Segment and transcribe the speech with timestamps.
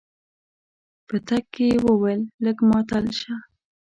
[1.07, 3.35] په تګ کې يې وويل لږ ماتل شه.